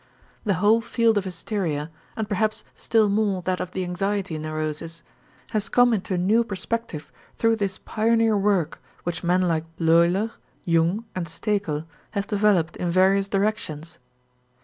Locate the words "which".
9.03-9.23